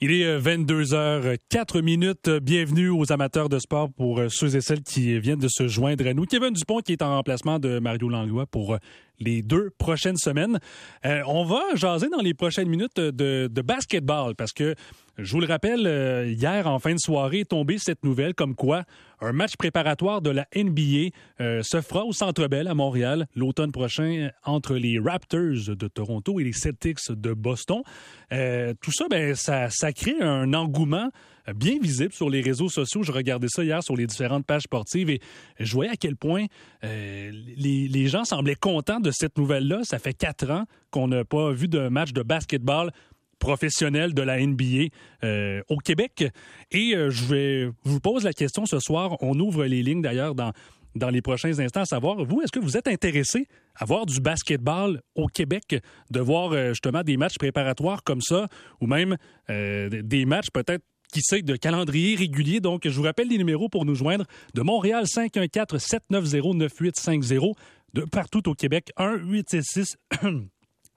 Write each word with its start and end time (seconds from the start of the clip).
Il 0.00 0.12
est 0.12 0.38
22h 0.38 0.94
euh, 0.94 1.36
4 1.48 1.80
minutes. 1.80 2.30
Bienvenue 2.30 2.88
aux 2.88 3.10
amateurs 3.12 3.48
de 3.48 3.58
sport 3.58 3.90
pour 3.90 4.20
euh, 4.20 4.28
ceux 4.28 4.54
et 4.54 4.60
celles 4.60 4.82
qui 4.82 5.18
viennent 5.18 5.38
de 5.38 5.48
se 5.48 5.66
joindre 5.66 6.06
à 6.06 6.14
nous. 6.14 6.24
Kevin 6.24 6.52
Dupont 6.52 6.78
qui 6.78 6.92
est 6.92 7.02
en 7.02 7.16
remplacement 7.16 7.58
de 7.58 7.78
Mario 7.78 8.08
Langlois 8.08 8.46
pour 8.46 8.74
euh, 8.74 8.78
les 9.18 9.42
deux 9.42 9.70
prochaines 9.78 10.16
semaines. 10.16 10.60
on 11.04 11.44
va 11.44 11.60
jaser 11.74 12.08
dans 12.08 12.20
les 12.20 12.34
prochaines 12.34 12.68
minutes 12.68 13.00
de, 13.00 13.48
de 13.48 13.62
basketball 13.62 14.36
parce 14.36 14.52
que 14.52 14.76
je 15.18 15.32
vous 15.32 15.40
le 15.40 15.46
rappelle, 15.46 16.28
hier 16.28 16.66
en 16.66 16.78
fin 16.78 16.94
de 16.94 16.98
soirée 16.98 17.40
est 17.40 17.50
tombée 17.50 17.78
cette 17.78 18.04
nouvelle 18.04 18.34
comme 18.34 18.54
quoi 18.54 18.84
un 19.20 19.32
match 19.32 19.56
préparatoire 19.56 20.22
de 20.22 20.30
la 20.30 20.46
NBA 20.54 21.10
se 21.38 21.80
fera 21.80 22.04
au 22.04 22.12
Centre 22.12 22.46
Bell 22.46 22.68
à 22.68 22.74
Montréal 22.74 23.26
l'automne 23.34 23.72
prochain 23.72 24.30
entre 24.44 24.76
les 24.76 25.00
Raptors 25.00 25.74
de 25.74 25.88
Toronto 25.88 26.38
et 26.38 26.44
les 26.44 26.52
Celtics 26.52 27.10
de 27.10 27.32
Boston. 27.32 27.82
tout 28.30 28.92
ça, 28.92 29.06
ben, 29.10 29.34
ça, 29.34 29.92
crée 29.92 30.20
un 30.20 30.54
engouement 30.54 31.10
bien 31.54 31.78
visible 31.80 32.12
sur 32.12 32.30
les 32.30 32.40
réseaux 32.40 32.68
sociaux. 32.68 33.02
Je 33.02 33.12
regardais 33.12 33.48
ça 33.48 33.64
hier 33.64 33.82
sur 33.82 33.96
les 33.96 34.06
différentes 34.06 34.46
pages 34.46 34.62
sportives 34.62 35.10
et 35.10 35.20
je 35.58 35.72
voyais 35.72 35.90
à 35.90 35.96
quel 35.96 36.16
point 36.16 36.46
euh, 36.84 37.30
les, 37.56 37.88
les, 37.88 38.06
gens 38.06 38.24
semblaient 38.24 38.54
contents 38.54 39.00
de 39.00 39.10
cette 39.10 39.38
nouvelle-là. 39.38 39.80
Ça 39.84 39.98
fait 39.98 40.14
quatre 40.14 40.50
ans 40.50 40.64
qu'on 40.90 41.08
n'a 41.08 41.24
pas 41.24 41.52
vu 41.52 41.68
de 41.68 41.88
match 41.88 42.12
de 42.12 42.22
basketball 42.22 42.90
professionnel 43.38 44.14
de 44.14 44.22
la 44.22 44.44
NBA 44.44 44.88
euh, 45.24 45.62
au 45.68 45.78
Québec. 45.78 46.24
Et 46.70 46.94
euh, 46.94 47.10
je 47.10 47.24
vais 47.24 47.68
vous 47.84 48.00
pose 48.00 48.24
la 48.24 48.32
question 48.32 48.64
ce 48.66 48.80
soir. 48.80 49.16
On 49.20 49.38
ouvre 49.38 49.64
les 49.64 49.82
lignes 49.82 50.02
d'ailleurs 50.02 50.34
dans 50.34 50.52
dans 50.94 51.10
les 51.10 51.20
prochains 51.22 51.58
instants, 51.60 51.82
à 51.82 51.84
savoir, 51.84 52.24
vous, 52.24 52.40
est-ce 52.40 52.50
que 52.50 52.58
vous 52.58 52.76
êtes 52.76 52.88
intéressé 52.88 53.46
à 53.76 53.84
voir 53.84 54.06
du 54.06 54.20
basketball 54.20 55.00
au 55.14 55.28
Québec, 55.28 55.76
de 56.10 56.18
voir 56.18 56.50
euh, 56.52 56.70
justement 56.70 57.02
des 57.02 57.16
matchs 57.16 57.38
préparatoires 57.38 58.02
comme 58.02 58.22
ça, 58.22 58.48
ou 58.80 58.88
même 58.88 59.16
des 59.48 60.24
matchs 60.24 60.50
peut-être 60.52 60.82
qui 61.12 61.20
sait 61.20 61.42
de 61.42 61.54
calendrier 61.54 62.16
régulier? 62.16 62.58
Donc, 62.58 62.88
je 62.88 62.96
vous 62.96 63.02
rappelle 63.02 63.28
les 63.28 63.38
numéros 63.38 63.68
pour 63.68 63.84
nous 63.84 63.94
joindre 63.94 64.24
de 64.54 64.62
Montréal 64.62 65.04
514-790-9850, 65.04 67.54
de 67.94 68.02
partout 68.02 68.48
au 68.48 68.54
Québec 68.54 68.90
1-866... 68.98 69.94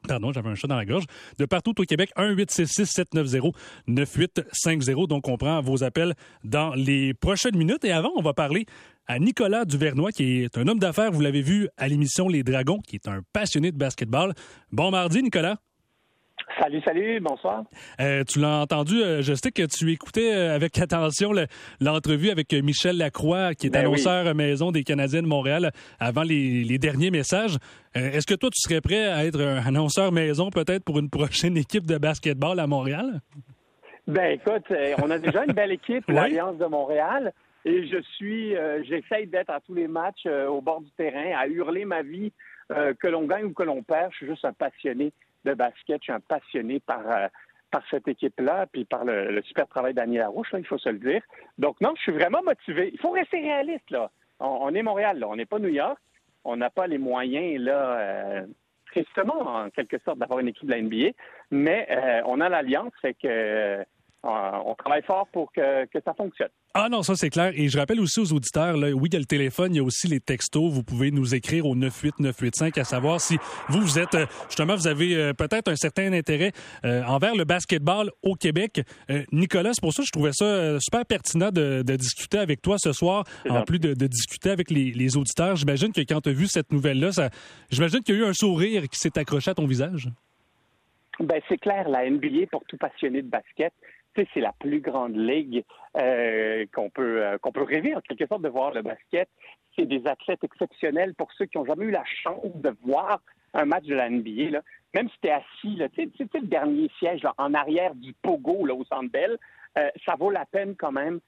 Pardon, 0.08 0.32
j'avais 0.34 0.50
un 0.50 0.56
chat 0.56 0.68
dans 0.68 0.78
la 0.78 0.86
gorge. 0.86 1.06
De 1.38 1.46
partout 1.46 1.80
au 1.80 1.84
Québec, 1.84 2.12
1-866-790-9850. 2.18 5.08
Donc, 5.08 5.28
on 5.28 5.38
prend 5.38 5.62
vos 5.62 5.84
appels 5.84 6.16
dans 6.44 6.74
les 6.74 7.14
prochaines 7.14 7.58
minutes. 7.58 7.86
Et 7.86 7.92
avant, 7.92 8.12
on 8.16 8.22
va 8.22 8.34
parler 8.34 8.66
à 9.08 9.20
Nicolas 9.20 9.66
Duvernois, 9.66 10.12
qui 10.12 10.44
est 10.44 10.58
un 10.58 10.68
homme 10.68 10.80
d'affaires, 10.80 11.12
vous 11.12 11.22
l'avez 11.22 11.42
vu 11.42 11.68
à 11.78 11.88
l'émission 11.88 12.28
Les 12.28 12.44
Dragons, 12.44 12.80
qui 12.80 12.96
est 12.96 13.08
un 13.08 13.22
passionné 13.34 13.72
de 13.72 13.78
basketball. 13.78 14.34
Bon 14.72 14.92
mardi, 14.92 15.22
Nicolas. 15.22 15.58
Salut, 16.60 16.82
salut, 16.82 17.20
bonsoir. 17.20 17.64
Euh, 18.00 18.24
tu 18.24 18.40
l'as 18.40 18.62
entendu, 18.62 19.02
euh, 19.02 19.22
je 19.22 19.34
sais 19.34 19.52
que 19.52 19.64
tu 19.64 19.92
écoutais 19.92 20.34
euh, 20.34 20.56
avec 20.56 20.78
attention 20.80 21.32
l'entrevue 21.80 22.30
avec 22.30 22.54
Michel 22.54 22.98
Lacroix, 22.98 23.54
qui 23.54 23.68
est 23.68 23.70
ben 23.70 23.82
annonceur 23.82 24.34
maison 24.36 24.72
des 24.72 24.84
Canadiens 24.84 25.22
de 25.22 25.28
Montréal, 25.28 25.72
avant 26.00 26.24
les, 26.24 26.78
derniers 26.78 27.12
messages. 27.12 27.58
Est-ce 27.94 28.26
que 28.26 28.34
toi, 28.34 28.50
tu 28.50 28.60
serais 28.60 28.82
prêt 28.82 29.06
à 29.08 29.26
être 29.26 29.42
un 29.42 29.66
annonceur 29.68 30.12
maison 30.12 30.50
peut-être 30.50 30.84
pour 30.84 31.00
une 31.00 31.10
prochaine 31.12 31.58
équipe 31.58 31.86
de 31.86 31.98
basketball 31.98 32.60
à 32.60 32.68
Montréal? 32.68 33.22
Ben 34.08 34.32
écoute, 34.32 34.66
on 35.02 35.12
a 35.12 35.20
déjà 35.20 35.46
une 35.46 35.54
belle 35.54 35.72
équipe, 35.72 36.04
l'Alliance 36.08 36.58
de 36.58 36.66
Montréal, 36.66 37.34
et 37.66 37.88
je 37.88 38.02
suis, 38.16 38.56
j'essaye 38.88 39.28
d'être 39.28 39.52
à 39.52 39.60
tous 39.60 39.76
les 39.76 39.88
matchs 39.88 40.26
au 40.26 40.62
bord 40.62 40.82
du 40.82 40.92
terrain, 40.92 41.38
à 41.38 41.48
hurler 41.48 41.86
ma 41.86 42.02
vie, 42.02 42.34
que 42.70 43.08
l'on 43.08 43.26
gagne 43.26 43.46
ou 43.46 43.54
que 43.54 43.64
l'on 43.64 43.84
perd. 43.84 44.12
Je 44.14 44.18
suis 44.18 44.28
juste 44.28 44.46
un 44.46 44.54
passionné 44.54 45.12
de 45.46 45.54
basket. 45.54 46.02
Je 46.02 46.06
suis 46.06 46.12
un 46.14 46.20
passionné 46.20 46.80
par, 46.80 47.10
euh, 47.10 47.28
par 47.72 47.84
cette 47.90 48.08
équipe-là, 48.08 48.68
puis 48.72 48.86
par 48.86 49.06
le, 49.06 49.42
super 49.44 49.68
travail 49.68 49.94
d'Aniel 49.94 50.22
Larouche, 50.22 50.50
il 50.54 50.66
faut 50.66 50.78
se 50.78 50.90
le 50.90 51.00
dire. 51.00 51.22
Donc 51.58 51.80
non, 51.82 51.94
je 51.96 52.02
suis 52.02 52.12
vraiment 52.12 52.44
motivé. 52.44 52.92
Il 52.94 53.00
faut 53.00 53.12
rester 53.12 53.40
réaliste, 53.40 53.90
là. 53.90 54.12
On, 54.40 54.74
est 54.74 54.82
Montréal, 54.82 55.20
là. 55.20 55.28
On 55.30 55.36
n'est 55.36 55.46
pas 55.46 55.60
New 55.60 55.70
York. 55.70 56.00
On 56.44 56.58
n'a 56.58 56.72
pas 56.72 56.88
les 56.88 56.98
moyens, 56.98 57.62
là, 57.62 58.00
euh, 58.00 58.46
tristement, 58.88 59.42
en 59.42 59.70
quelque 59.70 60.00
sorte, 60.00 60.18
d'avoir 60.18 60.40
une 60.40 60.48
équipe 60.48 60.66
de 60.66 60.72
la 60.72 60.82
NBA. 60.82 61.12
Mais 61.52 61.88
euh, 61.92 62.22
on 62.26 62.42
a 62.42 62.50
l'alliance, 62.50 62.92
fait 63.02 63.14
que 63.14 63.86
on 64.24 64.76
travaille 64.76 65.04
fort 65.04 65.28
pour 65.32 65.52
que, 65.52 65.86
que 65.86 66.00
ça 66.04 66.14
fonctionne. 66.14 66.50
Ah 66.74 66.88
non, 66.90 67.04
ça 67.04 67.16
c'est 67.16 67.30
clair. 67.30 67.52
Et 67.54 67.68
je 67.68 67.78
rappelle 67.78 68.00
aussi 68.00 68.22
aux 68.22 68.32
auditeurs, 68.32 68.78
là, 68.78 68.92
oui, 68.92 69.10
il 69.10 69.14
y 69.14 69.18
a 69.18 69.20
le 69.20 69.26
téléphone, 69.26 69.74
il 69.74 69.78
y 69.78 69.80
a 69.82 69.84
aussi 69.84 70.08
les 70.08 70.22
textos. 70.22 70.72
Vous 70.72 70.84
pouvez 70.84 71.12
nous 71.12 71.36
écrire 71.36 71.66
au 71.66 71.76
98985 71.76 72.78
à 72.78 72.86
savoir 72.86 73.20
si 73.20 73.38
vous, 73.68 73.82
vous 73.82 74.00
êtes, 74.00 74.16
euh, 74.16 74.26
justement, 74.48 74.76
vous 74.76 74.88
avez 74.88 75.16
euh, 75.16 75.34
peut-être 75.34 75.70
un 75.70 75.76
certain 75.76 76.14
intérêt 76.14 76.54
euh, 76.86 77.04
envers 77.04 77.36
le 77.36 77.44
basketball 77.44 78.10
au 78.22 78.36
Québec. 78.36 78.82
Nicolas, 79.34 79.72
c'est 79.74 79.82
pour 79.82 79.92
ça 79.92 80.04
que 80.04 80.08
je 80.08 80.12
trouvais 80.12 80.32
ça 80.32 80.80
super 80.80 81.06
pertinent 81.06 81.50
de, 81.52 81.82
discuter 81.82 82.38
avec 82.38 82.62
toi 82.62 82.78
ce 82.80 82.94
soir, 82.94 83.26
en 83.50 83.64
plus 83.64 83.80
de, 83.80 83.94
discuter 84.08 84.50
avec 84.50 84.72
les, 84.72 85.18
auditeurs. 85.18 85.58
J'imagine 85.58 85.92
que 85.92 86.02
quand 86.02 86.22
tu 86.22 86.30
as 86.30 86.34
vu 86.34 86.48
cette 86.48 86.72
nouvelle-là, 86.72 87.12
ça, 87.12 87.30
j'imagine 87.70 88.00
qu'il 88.00 88.16
y 88.16 88.18
a 88.20 88.22
eu 88.22 88.26
un 88.26 88.34
sourire 88.34 88.84
qui 88.84 88.98
s'est 88.98 89.18
accroché 89.18 89.52
à 89.52 89.54
ton 89.54 89.66
visage. 89.66 90.08
Ben, 91.20 91.42
c'est 91.50 91.58
clair, 91.58 91.90
la 91.90 92.10
NBA, 92.10 92.48
pour 92.50 92.64
tout 92.66 92.78
passionné 92.78 93.22
de 93.22 93.28
basket, 93.28 93.74
c'est 94.16 94.42
la 94.42 94.54
plus 94.54 94.82
grande 94.82 95.16
ligue 95.16 95.64
euh, 95.98 96.66
qu'on 96.74 96.90
peut 96.90 97.26
euh, 97.26 97.38
qu'on 97.38 97.52
peut 97.52 97.64
rêver 97.64 97.96
en 97.96 98.02
quelque 98.02 98.28
sorte 98.28 98.42
de 98.42 98.50
voir 98.50 98.72
le 98.72 98.82
basket. 98.82 99.30
C'est 99.76 99.86
des 99.86 100.06
athlètes 100.06 100.44
exceptionnels 100.44 101.16
pour 101.16 101.32
ceux 101.34 101.46
qui 101.46 101.58
ont 101.58 101.66
jamais 101.66 101.86
eu 101.86 101.92
la 101.92 102.04
chance 102.06 102.56
de 102.56 102.76
voir 102.84 103.22
un 103.54 103.66
match 103.66 103.86
de 103.86 103.96
la 103.96 104.10
NBA. 104.10 104.60
Même 104.94 105.10
si 105.10 105.16
tu 105.22 105.28
es 105.28 105.32
assis, 105.32 105.82
tu 105.94 106.28
le 106.34 106.48
dernier 106.48 106.90
siège 107.00 107.22
en 107.38 107.54
arrière 107.54 107.96
du 107.96 108.14
pogo 108.14 108.66
là, 108.66 108.74
au 108.74 108.84
Centre 108.86 109.10
euh, 109.78 109.90
ça 110.06 110.16
vaut 110.20 110.32
la 110.32 110.46
peine 110.46 110.76
quand 110.76 110.92
même 110.92 111.20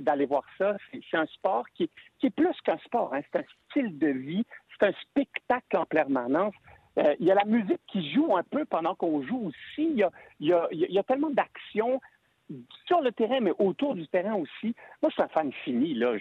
d'aller 0.00 0.26
voir 0.26 0.44
ça. 0.58 0.76
C'est 0.92 1.16
un 1.16 1.24
sport 1.26 1.64
qui, 1.74 1.88
est 2.22 2.30
plus 2.30 2.60
qu'un 2.62 2.76
sport. 2.78 3.14
Hein. 3.14 3.20
C'est 3.32 3.38
un 3.38 3.44
style 3.70 3.98
de 3.98 4.08
vie, 4.08 4.44
c'est 4.78 4.86
un 4.88 4.92
spectacle 5.00 5.78
en 5.78 5.86
permanence. 5.86 6.54
Il 6.96 7.24
y 7.24 7.30
a 7.30 7.34
la 7.34 7.46
musique 7.46 7.80
qui 7.86 8.12
joue 8.12 8.36
un 8.36 8.42
peu 8.42 8.66
pendant 8.66 8.94
qu'on 8.94 9.22
joue 9.22 9.46
aussi. 9.46 9.88
Il 9.88 9.96
y 9.96 10.02
a, 10.02 10.10
y 10.40 10.92
y 10.92 10.98
a 10.98 11.02
tellement 11.04 11.30
d'actions 11.30 12.00
sur 12.86 13.00
le 13.00 13.12
terrain, 13.12 13.40
mais 13.40 13.52
autour 13.58 13.94
du 13.94 14.06
terrain 14.08 14.34
aussi. 14.34 14.74
Moi, 15.02 15.10
je 15.10 15.12
suis 15.12 15.22
un 15.22 15.28
fan 15.28 15.52
fini, 15.64 15.94
là. 15.94 16.12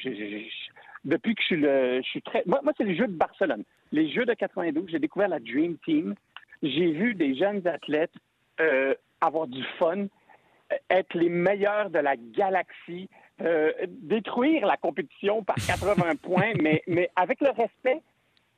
depuis 1.06 1.36
que 1.36 1.42
je 1.42 1.46
suis 1.46 1.58
le. 1.58 2.02
Je 2.02 2.08
suis 2.08 2.22
très. 2.22 2.44
Moi, 2.46 2.60
c'est 2.78 2.84
les 2.84 2.96
Jeux 2.96 3.08
de 3.08 3.14
Barcelone. 3.14 3.64
Les 3.92 4.10
Jeux 4.10 4.26
de 4.26 4.34
92, 4.34 4.90
j'ai 4.90 5.00
découvert 5.00 5.28
la 5.28 5.40
Dream 5.40 5.78
Team. 5.86 6.16
J'ai 6.64 6.92
vu 6.92 7.16
des 7.16 7.36
jeunes 7.36 7.68
athlètes 7.68 8.14
euh, 8.60 8.94
avoir 9.20 9.48
du 9.48 9.64
fun, 9.80 10.02
euh, 10.02 10.76
être 10.90 11.14
les 11.16 11.30
meilleurs 11.30 11.90
de 11.90 12.00
la 12.00 12.16
galaxie, 12.16 13.10
euh, 13.42 13.72
détruire 13.88 14.66
la 14.66 14.78
compétition 14.78 15.44
par 15.44 15.56
80 15.68 16.16
points, 16.22 16.54
mais, 16.62 16.84
mais 16.88 17.10
avec 17.16 17.42
le 17.42 17.50
respect. 17.50 18.02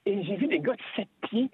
Et 0.06 0.24
j'ai 0.24 0.36
vu 0.36 0.48
des 0.48 0.60
gars 0.60 0.74
de 0.74 0.82
7 0.96 1.08
pieds 1.30 1.50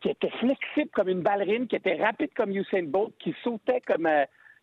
qui 0.00 0.08
étaient 0.08 0.30
flexibles 0.30 0.90
comme 0.90 1.08
une 1.08 1.22
ballerine, 1.22 1.68
qui 1.68 1.76
étaient 1.76 2.02
rapides 2.02 2.34
comme 2.34 2.50
Usain 2.50 2.82
Bolt, 2.82 3.12
qui 3.20 3.34
sautaient 3.44 3.80
comme 3.80 4.08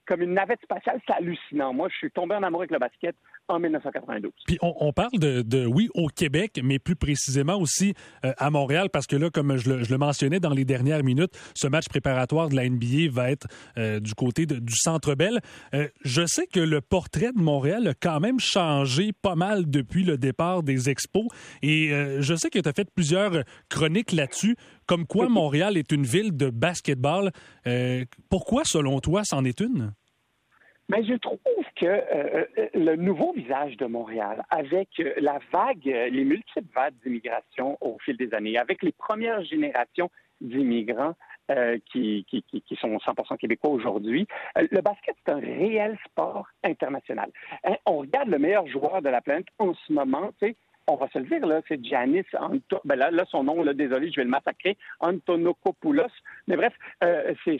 comme 0.09 0.23
une 0.23 0.33
navette 0.33 0.59
spatiale, 0.63 0.99
c'est 1.05 1.13
hallucinant. 1.13 1.71
Moi, 1.71 1.87
je 1.91 1.97
suis 1.97 2.11
tombé 2.11 2.33
en 2.33 2.41
amour 2.41 2.61
avec 2.61 2.71
le 2.71 2.79
basket 2.79 3.15
en 3.47 3.59
1992. 3.59 4.31
Puis 4.47 4.57
on, 4.61 4.91
parle 4.91 5.19
de, 5.19 5.65
oui, 5.67 5.89
au 5.93 6.07
Québec, 6.07 6.59
mais 6.63 6.79
plus 6.79 6.95
précisément 6.95 7.57
aussi 7.57 7.93
euh, 8.25 8.33
à 8.37 8.49
Montréal, 8.49 8.89
parce 8.91 9.05
que 9.05 9.15
là, 9.15 9.29
comme 9.29 9.57
je 9.57 9.71
le, 9.71 9.97
mentionnais 9.97 10.39
dans 10.39 10.49
les 10.49 10.65
dernières 10.65 11.03
minutes, 11.03 11.31
ce 11.53 11.67
match 11.67 11.87
préparatoire 11.89 12.49
de 12.49 12.55
la 12.55 12.67
NBA 12.67 13.11
va 13.11 13.29
être 13.29 13.47
euh, 13.77 13.99
du 13.99 14.15
côté 14.15 14.47
du 14.47 14.75
Centre 14.75 15.13
Bell. 15.13 15.41
Euh, 15.75 15.87
je 16.03 16.25
sais 16.25 16.47
que 16.47 16.59
le 16.59 16.81
portrait 16.81 17.31
de 17.31 17.41
Montréal 17.41 17.87
a 17.87 17.93
quand 17.93 18.19
même 18.19 18.39
changé 18.39 19.11
pas 19.13 19.35
mal 19.35 19.69
depuis 19.69 20.03
le 20.03 20.17
départ 20.17 20.63
des 20.63 20.89
expos, 20.89 21.27
et 21.61 21.89
je 22.19 22.35
sais 22.35 22.49
que 22.49 22.59
tu 22.59 22.67
as 22.67 22.73
fait 22.73 22.89
plusieurs 22.89 23.43
chroniques 23.69 24.11
là-dessus, 24.11 24.55
comme 24.87 25.05
quoi 25.05 25.29
Montréal 25.29 25.77
est 25.77 25.91
une 25.91 26.03
ville 26.03 26.35
de 26.35 26.49
basketball. 26.49 27.31
pourquoi, 28.29 28.63
selon 28.65 28.99
toi, 28.99 29.21
c'en 29.23 29.45
est 29.45 29.59
une? 29.59 29.93
Mais 30.89 31.03
je 31.03 31.13
trouve 31.13 31.37
que 31.75 31.85
euh, 31.85 32.45
euh, 32.57 32.67
le 32.73 32.95
nouveau 32.95 33.31
visage 33.33 33.77
de 33.77 33.85
Montréal, 33.85 34.43
avec 34.49 34.89
euh, 34.99 35.13
la 35.17 35.37
vague, 35.53 35.85
les 35.85 36.25
multiples 36.25 36.73
vagues 36.73 36.95
d'immigration 37.03 37.77
au 37.79 37.97
fil 37.99 38.17
des 38.17 38.33
années, 38.33 38.57
avec 38.57 38.81
les 38.81 38.91
premières 38.91 39.43
générations 39.43 40.09
d'immigrants 40.41 41.15
qui, 41.91 42.27
qui, 42.29 42.43
qui, 42.43 42.75
sont 42.75 42.95
100% 42.97 43.37
québécois 43.37 43.71
aujourd'hui, 43.71 44.27
le 44.55 44.81
basket, 44.81 45.15
c'est 45.25 45.33
un 45.33 45.39
réel 45.39 45.97
sport 46.05 46.45
international. 46.63 47.31
Hein, 47.63 47.73
on 47.87 47.97
regarde 47.97 48.29
le 48.29 48.37
meilleur 48.37 48.67
joueur 48.67 49.01
de 49.01 49.09
la 49.09 49.19
planète 49.19 49.47
en 49.57 49.73
ce 49.73 49.91
moment, 49.91 50.29
tu 50.39 50.49
sais, 50.49 50.55
on 50.89 50.95
va 50.95 51.07
se 51.09 51.19
le 51.19 51.25
dire, 51.25 51.45
là, 51.45 51.61
c'est 51.67 51.83
Giannis 51.83 52.25
Anto... 52.37 52.79
ben 52.83 52.95
là, 52.95 53.11
là, 53.11 53.25
son 53.29 53.43
nom, 53.43 53.63
là, 53.63 53.73
désolé, 53.73 54.09
je 54.11 54.17
vais 54.17 54.23
le 54.23 54.29
massacrer, 54.29 54.77
Antonokopoulos. 54.99 56.03
Mais 56.47 56.55
bref, 56.55 56.73
euh, 57.03 57.33
c'est 57.45 57.59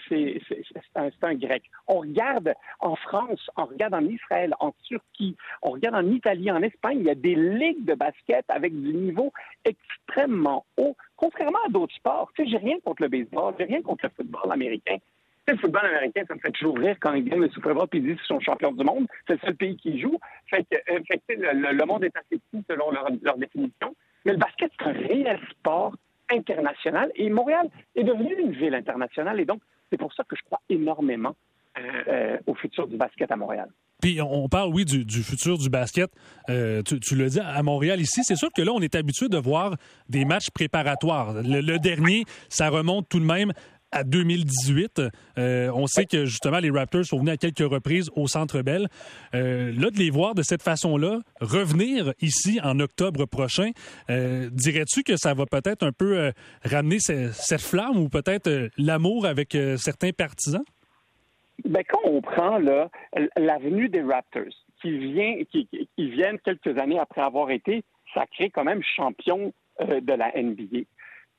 un, 0.95 1.09
un, 1.21 1.35
grec. 1.35 1.63
On 1.87 1.99
regarde 1.99 2.53
en 2.79 2.95
France, 2.95 3.49
on 3.55 3.65
regarde 3.65 3.93
en 3.93 4.05
Israël, 4.05 4.53
en 4.59 4.73
Turquie, 4.83 5.35
on 5.61 5.71
regarde 5.71 5.95
en 5.95 6.11
Italie, 6.11 6.51
en 6.51 6.61
Espagne, 6.63 6.99
il 7.01 7.05
y 7.05 7.09
a 7.09 7.15
des 7.15 7.35
ligues 7.35 7.85
de 7.85 7.93
basket 7.93 8.45
avec 8.49 8.73
du 8.73 8.93
niveau 8.93 9.31
extrêmement 9.63 10.65
haut, 10.77 10.95
contrairement 11.15 11.59
à 11.67 11.69
d'autres 11.69 11.95
sports. 11.95 12.31
Tu 12.35 12.43
sais, 12.43 12.49
j'ai 12.49 12.57
rien 12.57 12.77
contre 12.83 13.03
le 13.03 13.09
baseball, 13.09 13.53
j'ai 13.59 13.65
rien 13.65 13.81
contre 13.81 14.05
le 14.05 14.11
football 14.15 14.51
américain. 14.51 14.97
Le 15.51 15.57
football 15.57 15.85
américain, 15.85 16.23
ça 16.27 16.35
me 16.35 16.39
fait 16.39 16.51
toujours 16.51 16.77
rire 16.77 16.95
quand 16.99 17.13
ils 17.13 17.23
gagnent 17.23 17.41
le 17.41 17.49
Super 17.49 17.73
Bowl 17.73 17.87
et 17.91 17.97
ils 17.97 18.03
disent 18.03 18.17
qu'ils 18.17 18.25
sont 18.25 18.39
champions 18.39 18.71
du 18.71 18.83
monde. 18.83 19.07
C'est 19.27 19.33
le 19.33 19.39
seul 19.39 19.55
pays 19.55 19.77
qui 19.77 19.99
joue. 19.99 20.17
Fait 20.49 20.65
euh, 20.89 20.99
le, 21.29 21.85
monde 21.85 22.03
est 22.03 22.15
assez 22.15 22.39
petit 22.51 22.63
selon 22.69 22.91
leur, 22.91 23.37
définition. 23.37 23.95
Mais 24.25 24.33
le 24.33 24.37
basket, 24.37 24.71
c'est 24.77 24.87
un 24.87 24.93
réel 24.93 25.39
sport 25.51 25.93
international. 26.31 27.11
Et 27.15 27.29
Montréal 27.29 27.69
est 27.95 28.03
devenu 28.03 28.35
une 28.39 28.51
ville 28.51 28.75
internationale. 28.75 29.39
Et 29.39 29.45
donc, 29.45 29.61
c'est 29.91 29.97
pour 29.97 30.13
ça 30.13 30.23
que 30.23 30.35
je 30.35 30.41
crois 30.43 30.61
énormément 30.69 31.35
euh, 31.77 31.81
euh, 32.07 32.37
au 32.47 32.55
futur 32.55 32.87
du 32.87 32.97
basket 32.97 33.31
à 33.31 33.35
Montréal. 33.35 33.69
Puis 34.01 34.21
on 34.21 34.47
parle, 34.47 34.73
oui, 34.73 34.85
du, 34.85 35.23
futur 35.23 35.57
du 35.57 35.69
basket. 35.69 36.09
Tu, 36.47 36.99
tu, 37.01 37.15
le 37.15 37.27
dis 37.27 37.39
à 37.41 37.61
Montréal 37.63 37.99
ici. 37.99 38.23
C'est 38.23 38.37
sûr 38.37 38.47
que 38.55 38.61
là, 38.61 38.71
on 38.73 38.79
est 38.79 38.95
habitué 38.95 39.27
de 39.27 39.37
voir 39.37 39.75
des 40.07 40.23
matchs 40.23 40.51
préparatoires. 40.51 41.33
Le, 41.43 41.77
dernier, 41.79 42.23
ça 42.47 42.69
remonte 42.69 43.09
tout 43.09 43.19
de 43.19 43.25
même 43.25 43.51
à 43.91 44.03
2018. 44.03 45.01
Euh, 45.38 45.71
on 45.74 45.88
sait 45.88 46.06
que 46.06 46.25
justement 46.25 46.59
les 46.59 46.69
Raptors 46.69 47.06
sont 47.06 47.19
venus 47.19 47.33
à 47.33 47.38
quelques 47.38 47.69
reprises 47.69 48.09
au 48.15 48.27
Centre 48.27 48.62
Bell. 48.62 48.88
Euh, 49.33 49.71
là, 49.77 49.89
de 49.89 49.97
les 49.97 50.09
voir 50.09 50.36
de 50.36 50.41
cette 50.41 50.63
façon-là, 50.63 51.19
revenir 51.41 52.13
ici 52.21 52.59
en 52.63 52.80
octobre 52.80 53.25
prochain, 53.25 53.71
dirais-tu 54.07 55.03
que 55.03 55.18
ça 55.18 55.33
va 55.33 55.45
peut-être 55.45 55.83
un 55.83 55.91
peu 55.91 56.31
ramener 56.63 57.00
cette 57.00 57.62
flamme 57.62 57.97
ou 57.97 58.09
peut-être 58.09 58.69
l'amour 58.77 59.25
avec 59.25 59.57
certains 59.77 60.12
partisans? 60.12 60.63
Ben, 61.65 61.83
quand 61.88 62.00
on 62.06 62.21
prend 62.21 62.57
l'avenue 63.38 63.89
des 63.89 64.01
Raptors, 64.01 64.53
qui, 64.81 65.47
qui, 65.51 66.09
viennent 66.09 66.39
quelques 66.39 66.77
années 66.77 67.00
après 67.00 67.21
avoir 67.21 67.51
été 67.51 67.83
sacrés 68.13 68.50
quand 68.50 68.63
même 68.63 68.81
champions 68.95 69.53
euh, 69.81 70.00
de 70.01 70.13
la 70.13 70.31
NBA, 70.42 70.80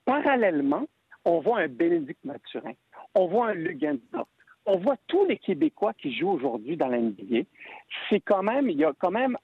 parallèlement, 0.04 0.86
on 1.24 1.40
voit 1.40 1.60
un 1.60 1.68
Bénédicte 1.68 2.24
Mathurin, 2.24 2.72
on 3.14 3.26
voit 3.26 3.48
un 3.48 3.54
Lugansdorf, 3.54 4.28
on 4.66 4.78
voit 4.78 4.96
tous 5.06 5.24
les 5.26 5.38
Québécois 5.38 5.94
qui 5.94 6.14
jouent 6.16 6.30
aujourd'hui 6.30 6.76
dans 6.76 6.88
la 6.88 6.98
NBA. 6.98 7.42
C'est 8.08 8.20
quand 8.20 8.42
même, 8.42 8.68
il 8.68 8.78
y 8.78 8.84
a 8.84 8.92
quand 8.98 9.10
même, 9.10 9.36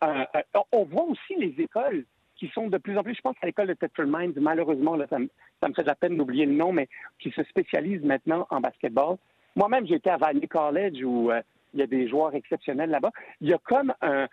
on 0.73 0.85
voit 0.85 1.05
aussi 1.05 1.35
les 1.39 1.55
écoles 1.63 2.05
qui 2.37 2.49
sont 2.49 2.69
de 2.69 2.79
plus 2.79 2.97
en 2.99 3.03
plus, 3.03 3.15
je 3.15 3.23
pense 3.23 3.37
à 3.43 3.47
l'école 3.47 3.69
de 3.69 3.75
Tetford 3.75 4.07
Mines, 4.07 4.35
malheureusement, 4.37 4.95
là, 4.95 5.07
ça, 5.09 5.19
me, 5.19 5.29
ça 5.61 5.69
me 5.69 5.75
fait 5.75 5.83
de 5.83 5.89
la 5.89 5.95
peine 5.95 6.17
d'oublier 6.17 6.47
le 6.47 6.53
nom, 6.53 6.73
mais 6.73 6.87
qui 7.19 7.31
se 7.31 7.43
spécialise 7.45 8.03
maintenant 8.03 8.47
en 8.51 8.61
basketball. 8.61 9.17
Moi-même, 9.57 9.87
j'étais 9.87 10.11
à 10.11 10.19
Valley 10.19 10.47
College 10.47 11.03
où 11.03 11.31
euh, 11.31 11.41
il 11.73 11.81
y 11.81 11.83
a 11.83 11.87
des 11.87 12.09
joueurs 12.09 12.35
exceptionnels 12.35 12.91
là-bas. 12.91 13.11
Il 13.41 13.49
y 13.49 13.55
a 13.55 13.59
comme 13.59 13.93
un, 14.01 14.27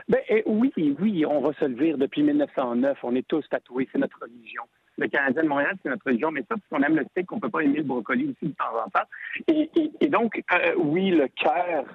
Ben, 0.08 0.20
eh, 0.30 0.44
oui, 0.46 0.72
oui, 0.78 1.26
on 1.26 1.42
va 1.42 1.54
se 1.54 1.66
le 1.66 1.76
dire 1.76 1.98
depuis 1.98 2.24
1909. 2.24 2.98
On 3.04 3.16
est 3.16 3.28
tous 3.28 3.48
tatoués, 3.50 3.88
c'est 3.92 4.00
notre 4.00 4.20
religion. 4.22 4.64
Le 4.98 5.08
Canadien 5.08 5.44
de 5.44 5.48
Montréal, 5.48 5.76
c'est 5.82 5.90
notre 5.90 6.06
religion, 6.06 6.32
mais 6.32 6.42
ça, 6.42 6.56
parce 6.56 6.68
qu'on 6.70 6.84
aime 6.84 6.96
le 6.96 7.06
steak, 7.12 7.32
on 7.32 7.40
peut 7.40 7.50
pas 7.50 7.62
aimer 7.62 7.78
le 7.78 7.84
brocoli 7.84 8.26
aussi 8.26 8.52
de 8.52 8.56
temps 8.56 8.86
en 8.86 8.90
temps. 8.90 9.08
Et, 9.48 10.08
donc, 10.08 10.42
euh, 10.54 10.76
oui, 10.78 11.10
le 11.10 11.28
cœur 11.28 11.86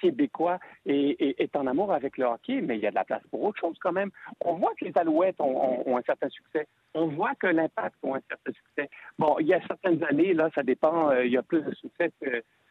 québécois 0.00 0.58
est, 0.86 1.56
en 1.56 1.66
amour 1.66 1.92
avec 1.92 2.18
le 2.18 2.24
hockey, 2.24 2.60
mais 2.60 2.76
il 2.76 2.82
y 2.82 2.86
a 2.86 2.90
de 2.90 2.94
la 2.94 3.04
place 3.04 3.22
pour 3.30 3.42
autre 3.42 3.60
chose 3.60 3.76
quand 3.80 3.92
même. 3.92 4.10
On 4.40 4.54
voit 4.54 4.72
que 4.78 4.84
les 4.84 4.92
Alouettes 4.96 5.40
ont, 5.40 5.96
un 5.96 6.02
certain 6.02 6.28
succès. 6.28 6.66
On 6.94 7.08
voit 7.08 7.34
que 7.34 7.46
l'Impact 7.46 7.96
a 8.04 8.08
un 8.08 8.20
certain 8.28 8.52
succès. 8.52 8.90
Bon, 9.18 9.36
il 9.38 9.46
y 9.46 9.54
a 9.54 9.60
certaines 9.66 10.02
années, 10.04 10.34
là, 10.34 10.50
ça 10.54 10.62
dépend, 10.62 11.10
euh, 11.10 11.24
il 11.24 11.32
y 11.32 11.36
a 11.36 11.42
plus 11.42 11.62
de 11.62 11.74
succès 11.74 12.10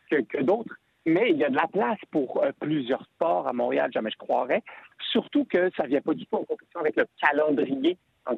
que 0.09 0.41
d'autres. 0.41 0.75
Mais 1.05 1.29
il 1.31 1.37
y 1.37 1.43
a 1.43 1.49
de 1.49 1.55
la 1.55 1.67
place 1.67 1.99
pour 2.11 2.43
euh, 2.43 2.51
plusieurs 2.59 3.03
sports 3.05 3.47
à 3.47 3.53
Montréal, 3.53 3.91
jamais 3.93 4.09
je 4.09 4.17
croirais. 4.17 4.63
Surtout 5.11 5.45
que 5.45 5.69
ça 5.77 5.83
ne 5.83 5.89
vient 5.89 6.01
pas 6.01 6.13
du 6.13 6.25
tout 6.25 6.35
en 6.35 6.43
compétition 6.43 6.79
avec 6.79 6.95
le 6.95 7.05
calendrier, 7.21 7.97
en, 8.25 8.35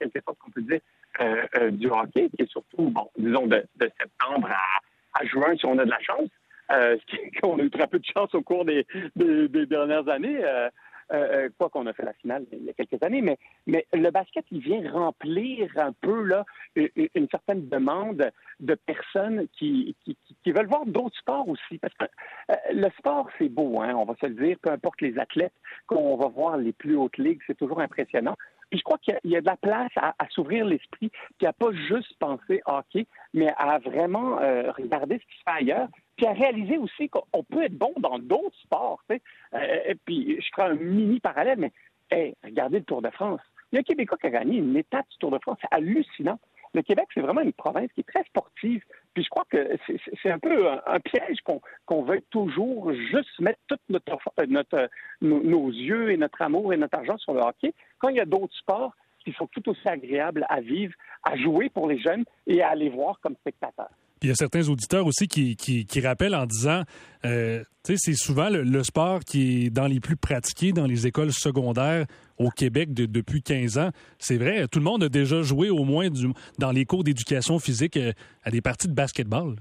quelque 0.00 0.20
sorte 0.24 0.38
qu'on 0.38 0.50
peut 0.50 0.62
dire, 0.62 0.80
euh, 1.20 1.46
euh, 1.58 1.70
du 1.70 1.88
hockey, 1.88 2.28
qui 2.30 2.42
est 2.42 2.50
surtout, 2.50 2.90
bon, 2.90 3.08
disons, 3.16 3.46
de, 3.46 3.64
septembre 3.78 4.48
à, 5.14 5.24
juin, 5.26 5.56
si 5.56 5.66
on 5.66 5.78
a 5.78 5.84
de 5.84 5.90
la 5.90 6.00
chance. 6.00 6.28
ce 6.70 7.06
qui, 7.06 7.18
on 7.44 7.58
a 7.58 7.62
eu 7.62 7.70
très 7.70 7.86
peu 7.86 7.98
de 7.98 8.04
chance 8.04 8.34
au 8.34 8.42
cours 8.42 8.66
des 8.66 8.84
dernières 9.66 10.06
années. 10.08 10.38
Euh, 11.10 11.46
euh, 11.46 11.48
quoi 11.56 11.70
qu'on 11.70 11.86
a 11.86 11.94
fait 11.94 12.04
la 12.04 12.12
finale 12.12 12.44
il 12.52 12.64
y 12.64 12.70
a 12.70 12.74
quelques 12.74 13.02
années, 13.02 13.22
mais, 13.22 13.38
mais 13.66 13.86
le 13.94 14.10
basket, 14.10 14.44
il 14.50 14.60
vient 14.60 14.90
remplir 14.92 15.70
un 15.76 15.92
peu 15.92 16.22
là, 16.22 16.44
une, 16.76 17.28
certaine 17.30 17.66
demande 17.66 18.30
de 18.60 18.74
personnes 18.74 19.48
qui, 19.58 19.96
qui, 20.04 20.18
qui 20.44 20.52
veulent 20.52 20.66
voir 20.66 20.84
d'autres 20.84 21.16
sports 21.16 21.48
aussi. 21.48 21.78
Parce 21.78 21.94
que 21.94 22.04
euh, 22.04 22.54
le 22.72 22.90
sport, 22.98 23.26
c'est 23.38 23.48
beau, 23.48 23.80
hein, 23.80 23.94
on 23.94 24.04
va 24.04 24.16
se 24.20 24.26
le 24.26 24.34
dire, 24.34 24.58
peu 24.60 24.70
importe 24.70 25.00
les 25.00 25.18
athlètes 25.18 25.54
qu'on 25.86 26.16
va 26.16 26.28
voir 26.28 26.58
les 26.58 26.74
plus 26.74 26.96
hautes 26.96 27.16
ligues, 27.16 27.40
c'est 27.46 27.56
toujours 27.56 27.80
impressionnant. 27.80 28.36
Puis 28.68 28.80
je 28.80 28.84
crois 28.84 28.98
qu'il 28.98 29.18
y, 29.24 29.36
a 29.36 29.40
de 29.40 29.46
la 29.46 29.56
place 29.56 29.92
à, 29.96 30.14
s'ouvrir 30.28 30.66
l'esprit, 30.66 31.10
puis 31.38 31.46
à 31.46 31.54
pas 31.54 31.72
juste 31.72 32.18
penser 32.18 32.60
hockey, 32.66 33.06
mais 33.32 33.50
à 33.56 33.78
vraiment 33.78 34.36
regarder 34.76 35.18
ce 35.18 35.24
qui 35.24 35.38
se 35.38 35.42
fait 35.42 35.58
ailleurs, 35.62 35.88
puis 36.18 36.26
à 36.26 36.32
réaliser 36.32 36.76
aussi 36.76 37.08
qu'on 37.08 37.44
peut 37.44 37.62
être 37.62 37.78
bon 37.78 37.94
dans 37.98 38.18
d'autres 38.18 38.58
sports. 38.64 39.02
Tu. 39.08 39.22
Euh, 39.54 39.94
puis, 40.04 40.36
je 40.40 40.48
ferai 40.52 40.72
un 40.72 40.74
mini 40.74 41.20
parallèle, 41.20 41.58
mais 41.58 41.72
hey, 42.10 42.34
regardez 42.44 42.80
le 42.80 42.84
Tour 42.84 43.00
de 43.00 43.10
France. 43.10 43.40
Un 43.72 43.82
Québécois 43.82 44.18
qui 44.18 44.26
a 44.26 44.30
gagné 44.30 44.58
une 44.58 44.76
étape 44.76 45.08
du 45.10 45.18
Tour 45.18 45.30
de 45.30 45.38
France. 45.38 45.58
C'est 45.62 45.68
hallucinant. 45.70 46.38
Le 46.74 46.82
Québec, 46.82 47.06
c'est 47.14 47.20
vraiment 47.20 47.40
une 47.40 47.52
province 47.52 47.90
qui 47.94 48.00
est 48.00 48.08
très 48.12 48.24
sportive. 48.24 48.82
Puis 49.14 49.22
je 49.22 49.28
crois 49.30 49.44
que 49.48 49.78
c'est 50.22 50.30
un 50.30 50.38
peu 50.38 50.68
un, 50.68 51.00
piège 51.00 51.38
qu'on 51.86 52.02
veut 52.02 52.20
toujours 52.30 52.92
juste 52.92 53.38
mettre 53.38 53.60
tous 53.68 53.78
notre, 53.88 54.18
euh, 54.40 54.46
notre, 54.48 54.90
nos, 55.22 55.70
yeux 55.70 56.10
et 56.10 56.16
notre 56.16 56.42
amour 56.42 56.74
et 56.74 56.76
notre 56.76 56.98
argent 56.98 57.16
sur 57.16 57.32
le 57.32 57.40
hockey, 57.40 57.72
quand 57.98 58.08
il 58.08 58.16
y 58.16 58.20
a 58.20 58.26
d'autres 58.26 58.54
sports 58.56 58.92
qui 59.24 59.32
sont 59.32 59.46
tout 59.46 59.66
aussi 59.68 59.88
agréables 59.88 60.44
à 60.48 60.60
vivre, 60.60 60.94
à 61.22 61.36
jouer 61.36 61.70
pour 61.70 61.88
les 61.88 61.98
jeunes 61.98 62.24
et 62.46 62.60
à 62.60 62.70
aller 62.70 62.90
voir 62.90 63.18
comme 63.20 63.36
spectateurs 63.36 63.90
il 64.22 64.28
y 64.28 64.32
a 64.32 64.34
certains 64.34 64.68
auditeurs 64.68 65.06
aussi 65.06 65.28
qui, 65.28 65.56
qui, 65.56 66.00
rappellent 66.00 66.34
en 66.34 66.46
disant, 66.46 66.82
euh, 67.24 67.62
tu 67.84 67.96
sais, 67.96 68.12
c'est 68.12 68.14
souvent 68.14 68.48
le, 68.50 68.82
sport 68.82 69.20
qui 69.20 69.66
est 69.66 69.70
dans 69.70 69.86
les 69.86 70.00
plus 70.00 70.16
pratiqués 70.16 70.72
dans 70.72 70.86
les 70.86 71.06
écoles 71.06 71.32
secondaires 71.32 72.06
au 72.38 72.50
Québec 72.50 72.92
depuis 72.94 73.42
15 73.42 73.78
ans. 73.78 73.90
C'est 74.18 74.36
vrai, 74.36 74.66
tout 74.68 74.78
le 74.78 74.84
monde 74.84 75.02
a 75.04 75.08
déjà 75.08 75.42
joué 75.42 75.70
au 75.70 75.84
moins 75.84 76.08
dans 76.58 76.70
les 76.70 76.84
cours 76.84 77.04
d'éducation 77.04 77.58
physique 77.58 77.96
euh, 77.96 78.12
à 78.44 78.50
des 78.50 78.60
parties 78.60 78.88
de 78.88 78.94
basketball. 78.94 79.56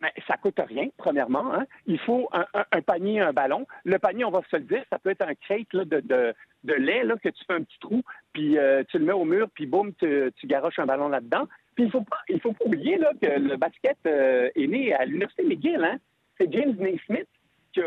Mais 0.00 0.12
ça 0.26 0.36
coûte 0.38 0.58
rien, 0.66 0.88
premièrement. 0.96 1.52
Hein. 1.54 1.66
Il 1.86 1.98
faut 1.98 2.28
un, 2.32 2.80
panier, 2.80 3.20
un 3.20 3.34
ballon. 3.34 3.66
Le 3.84 3.98
panier, 3.98 4.24
on 4.24 4.30
va 4.30 4.40
se 4.50 4.56
le 4.56 4.62
dire, 4.62 4.82
ça 4.88 4.98
peut 4.98 5.10
être 5.10 5.22
un 5.22 5.34
crate 5.34 5.72
de, 5.72 6.00
de, 6.00 6.72
lait 6.72 7.04
là, 7.04 7.16
que 7.22 7.28
tu 7.28 7.44
fais 7.46 7.54
un 7.54 7.62
petit 7.62 7.78
trou, 7.80 8.02
puis 8.32 8.56
euh, 8.56 8.82
tu 8.88 8.98
le 8.98 9.04
mets 9.04 9.12
au 9.12 9.26
mur, 9.26 9.48
puis 9.52 9.66
boum, 9.66 9.92
tu 9.94 10.32
garoches 10.44 10.78
un 10.78 10.86
ballon 10.86 11.08
là-dedans. 11.08 11.46
Puis 11.80 11.86
il 11.86 11.92
faut 11.92 12.02
pas, 12.02 12.18
il 12.28 12.38
faut 12.40 12.52
pas 12.52 12.64
oublier 12.66 12.98
là, 12.98 13.10
que 13.22 13.40
le 13.40 13.56
basket 13.56 13.96
euh, 14.06 14.50
est 14.54 14.66
né 14.66 14.92
à 14.92 15.06
l'Université 15.06 15.44
McGill. 15.44 15.82
Hein. 15.82 15.96
C'est 16.38 16.52
James 16.52 16.76
Naismith 16.78 17.26
qui, 17.72 17.80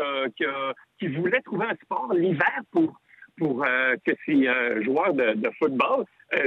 qui, 0.98 1.06
voulait 1.06 1.40
trouver 1.42 1.66
un 1.66 1.76
sport 1.76 2.12
l'hiver 2.12 2.60
pour, 2.72 3.64
euh, 3.64 3.94
que 4.04 4.10
ses 4.26 4.82
joueurs 4.82 5.14
de, 5.14 5.48
football 5.60 6.06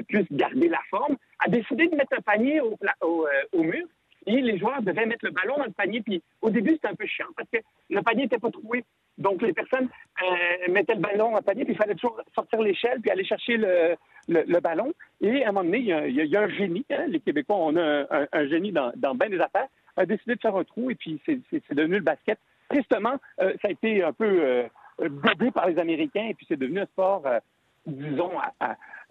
puissent 0.10 0.32
garder 0.32 0.68
la 0.68 0.82
forme, 0.90 1.16
a 1.40 1.48
décidé 1.48 1.88
de 1.88 1.96
mettre 1.96 2.18
un 2.18 2.22
panier 2.22 2.60
au, 2.60 3.64
mur 3.64 3.88
et 4.26 4.42
les 4.42 4.58
joueurs 4.58 4.82
devaient 4.82 5.06
mettre 5.06 5.24
le 5.24 5.32
ballon 5.32 5.56
dans 5.58 5.66
le 5.66 5.72
panier. 5.72 6.02
Puis 6.02 6.22
au 6.42 6.50
début, 6.50 6.72
c'était 6.72 6.90
un 6.90 6.96
peu 6.96 7.06
chiant 7.06 7.28
parce 7.38 7.50
que 7.50 7.60
le 7.90 8.02
panier 8.02 8.24
n'était 8.24 8.40
pas 8.40 8.52
troué. 8.52 8.84
Donc 9.18 9.42
les 9.42 9.54
personnes 9.54 9.88
euh, 10.22 10.72
mettaient 10.74 10.96
le 10.96 11.02
ballon 11.02 11.32
dans 11.32 11.38
le 11.38 11.44
panier, 11.44 11.64
puis 11.64 11.76
il 11.76 11.78
fallait 11.78 11.96
toujours 11.96 12.22
sortir 12.36 12.62
l'échelle 12.62 13.00
puis 13.00 13.10
aller 13.10 13.24
chercher 13.24 13.56
le, 13.56 13.96
le, 14.28 14.60
ballon. 14.60 14.94
Et 15.22 15.44
à 15.44 15.50
un 15.50 15.52
moment 15.52 15.64
donné, 15.64 15.80
il 15.80 16.16
y 16.16 16.36
a, 16.36 16.42
un 16.42 16.50
génie. 16.50 16.86
Hein, 16.90 17.06
les 17.08 17.20
Québécois, 17.20 17.56
on 17.58 17.76
a 17.76 18.06
un, 18.32 18.48
génie 18.48 18.72
dans, 18.72 18.92
dans 18.96 19.16
bien 19.16 19.30
des 19.30 19.40
affaires. 19.40 19.68
A 19.96 20.06
décidé 20.06 20.36
de 20.36 20.42
faire 20.42 20.56
un 20.56 20.64
trou 20.64 20.92
et 20.92 20.96
puis 20.96 21.20
c'est 21.26 21.74
devenu 21.74 21.96
le 21.96 22.02
basket. 22.02 22.38
Tristement, 22.70 23.16
euh, 23.42 23.54
ça 23.62 23.70
a 23.70 23.72
été 23.72 24.04
un 24.04 24.14
peu 24.14 24.68
euh, 25.02 25.10
par 25.54 25.68
les 25.68 25.80
Américains 25.80 26.28
et 26.30 26.34
puis 26.34 26.46
c'est 26.50 26.60
devenu 26.60 26.82
un 26.82 26.86
sport 26.86 27.26
euh, 27.26 27.40
disons, 27.88 28.32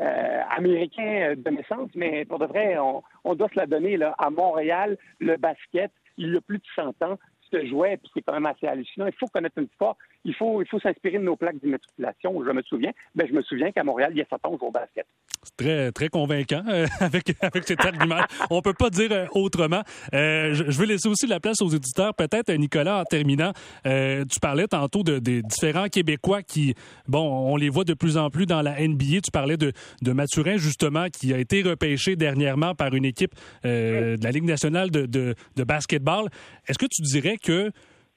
euh, 0.00 0.40
américain 0.50 1.35
de 1.37 1.50
naissance, 1.50 1.90
mais 1.94 2.25
pour 2.25 2.38
de 2.38 2.46
vrai, 2.46 2.76
on, 2.78 3.35
doit 3.35 3.49
se 3.49 3.56
la 3.56 3.66
donner 3.66 3.96
là, 3.96 4.14
à 4.18 4.30
Montréal, 4.30 4.99
le 5.18 5.37
basket, 5.37 5.90
il 6.18 6.35
y 6.35 6.37
a 6.37 6.40
plus 6.40 6.58
de 6.58 6.64
100 6.75 7.02
ans, 7.02 7.18
se 7.50 7.64
jouait, 7.66 7.96
puis 7.96 8.11
c'est 8.12 8.23
quand 8.23 8.35
même 8.35 8.46
assez 8.46 8.66
hallucinant. 8.66 9.06
Il 9.06 9.14
faut 9.14 9.26
connaître 9.28 9.58
une 9.58 9.68
sport, 9.68 9.96
il 10.26 10.35
faut, 10.35 10.61
il 10.61 10.68
faut 10.68 10.80
s'inspirer 10.80 11.18
de 11.18 11.23
nos 11.23 11.37
plaques 11.37 11.59
d'immatriculation. 11.62 12.45
Je 12.45 12.50
me 12.50 12.62
souviens, 12.62 12.90
ben, 13.14 13.26
je 13.28 13.33
me 13.33 13.42
souviens 13.42 13.71
qu'à 13.71 13.85
Montréal, 13.85 14.11
il 14.12 14.18
y 14.18 14.23
a 14.23 14.26
7 14.28 14.45
ans, 14.45 14.50
on 14.52 14.59
joue 14.59 14.66
au 14.66 14.71
basket. 14.73 15.06
C'est 15.45 15.56
très, 15.56 15.92
très 15.92 16.09
convaincant 16.09 16.64
euh, 16.68 16.87
avec, 17.00 17.33
cet 17.64 17.85
argument. 17.85 18.21
on 18.50 18.61
peut 18.61 18.75
pas 18.75 18.90
dire 18.90 19.12
euh, 19.12 19.26
autrement. 19.33 19.83
Euh, 20.14 20.52
je, 20.52 20.78
veux 20.78 20.87
laisser 20.87 21.09
aussi 21.09 21.28
la 21.28 21.38
place 21.38 21.62
aux 21.62 21.68
éditeurs. 21.68 22.12
Peut-être, 22.14 22.52
Nicolas, 22.52 23.00
en 23.00 23.04
terminant, 23.04 23.52
tu 23.85 24.40
parlais 24.40 24.66
tantôt 24.66 25.04
de, 25.04 25.21
des 25.21 25.42
différents 25.42 25.87
Québécois 25.87 26.42
qui, 26.42 26.75
bon, 27.06 27.52
on 27.52 27.56
les 27.56 27.68
voit 27.68 27.85
de 27.85 27.95
plus 27.95 28.16
en 28.16 28.28
plus 28.28 28.47
dans 28.47 28.62
la 28.62 28.80
NBA. 28.80 29.21
Tu 29.23 29.30
parlais 29.33 29.56
de, 29.56 29.73
de 30.02 30.12
Mathurin, 30.12 30.56
justement, 30.56 31.06
qui 31.09 31.33
a 31.33 31.38
été 31.38 31.62
repêché 31.62 32.16
dernièrement 32.16 32.75
par 32.75 32.95
une 32.95 33.04
équipe 33.04 33.35
de 33.62 34.23
la 34.23 34.30
Ligue 34.30 34.45
nationale 34.45 34.90
de, 34.90 35.06
de, 35.06 35.35
de 35.54 35.64
basketball. 35.64 36.28
Est-ce 36.66 36.78
que 36.78 36.87
tu 36.87 37.02
dirais 37.02 37.37
que 37.37 37.71